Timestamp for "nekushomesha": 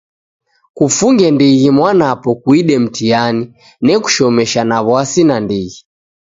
3.85-4.61